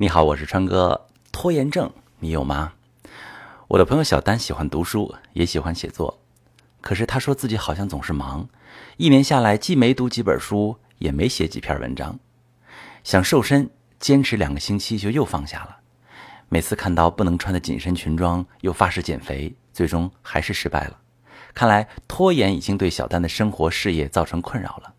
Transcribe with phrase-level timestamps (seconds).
[0.00, 1.08] 你好，我是川哥。
[1.32, 2.74] 拖延症你有吗？
[3.66, 6.20] 我的朋友小丹喜欢读书，也喜欢写作，
[6.80, 8.48] 可是他说自己好像总是忙，
[8.96, 12.16] 一年下来既没读几本书，也没写几篇文章。
[13.02, 15.78] 想瘦身，坚持两个星期就又放下了。
[16.48, 20.96] 每次看到不能穿的紧身裙装，又发誓减肥，最终还是失败了。
[21.52, 24.94] 看来拖延已经对小丹的生活事业造成困扰了。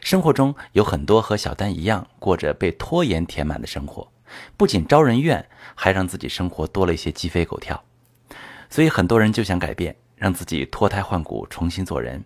[0.00, 4.08] 生活中有很多和小丹一样过着被拖延填满的生活，
[4.56, 5.44] 不仅招人怨，
[5.74, 7.82] 还让自己生活多了一些鸡飞狗跳。
[8.70, 12.22] 所以很多人就想改变，让自己脱胎换骨，重新做人。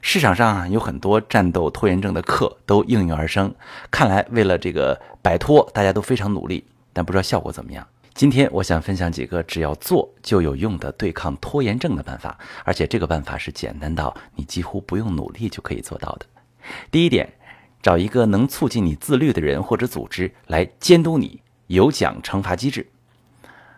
[0.00, 3.54] 市场上有很多战斗拖延症的课都应运而生。
[3.90, 7.86] 看来为了这个摆脱，大家都非常努力，但不知道效果怎么样。
[8.14, 16.26] 今天我想分享几个只要做就有用的对抗拖延症的办法，而且这个办法是简单到你几乎不用努力就可以做到的。
[16.90, 17.32] 第一点，
[17.82, 22.88] 找一个能促进你自律的人或者组织来监督你，有奖惩罚机制。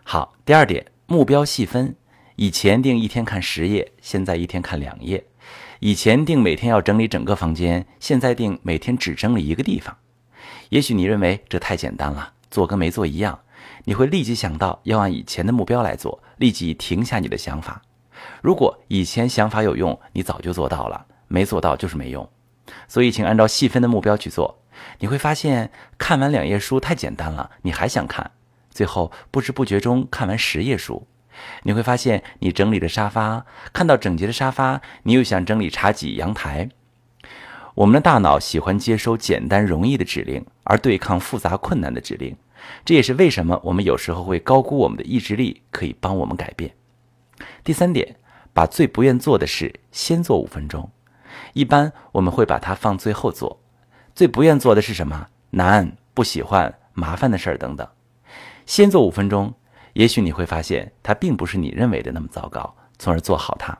[0.03, 1.95] 好，第二点，目标细分，
[2.35, 5.19] 以前定一天看十页，现在一天看两页；
[5.79, 9.95] 以前定每天要整理整个房间，现在定每天只整理一个地方。
[10.69, 13.39] 也许你认为这太简单了，做跟没做一样，
[13.83, 17.81] 你会立即想到要按以前的目标来做，立即停下你的想法。
[18.41, 22.27] 如果以前想法有用，你早就做到了；没做到就是没用。
[22.87, 24.59] 所以，请按照细分的目标去做，
[24.99, 28.31] 你会发现看完两页书太简单了，你还想看，
[28.69, 31.07] 最后不知不觉中看完十页书。
[31.63, 36.69] 你会发现，你整理的沙发，看到整洁的沙发，你又想整理茶几、阳台。
[37.75, 42.35] 我们的大脑喜欢接收简单容易的指令，而对抗复杂困难的指令。
[42.83, 46.69] 这也是为什么我们有时候会高估我们的意志力可以帮我们改变。
[47.63, 48.17] 第三点，
[48.53, 50.91] 把最不愿做的事先做五分钟。
[51.53, 53.59] 一般我们会把它放最后做，
[54.15, 55.27] 最不愿做的是什么？
[55.51, 57.87] 难、不喜欢、麻烦的事儿等等。
[58.65, 59.53] 先做五分钟，
[59.93, 63.77] 也许你会发现它并不是你认为的那么糟糕，从而做好它。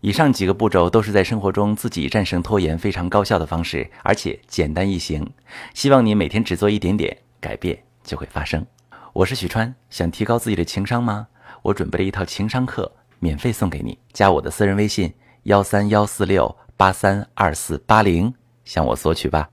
[0.00, 5.26] 以上几个步骤都是在生活中自己战胜拖延非常高效的方式，而且简单易行。
[5.72, 8.64] 希望你每天只做一点点，改变就会发生。
[9.12, 11.28] 我是许川，想提高自己的情商吗？
[11.62, 15.12] 我准备了一套情商课，免费送给你，加我的私人微信
[15.44, 16.54] 幺三幺四六。
[16.76, 19.48] 八三二四八零，向我索取吧。